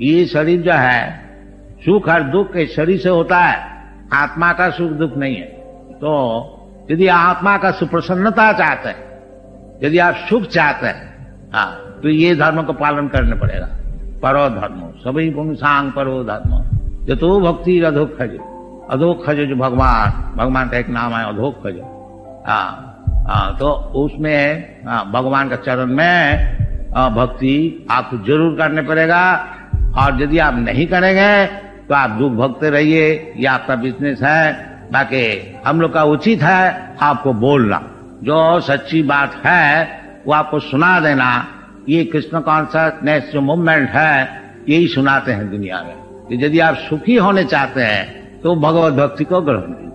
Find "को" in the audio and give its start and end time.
49.24-49.40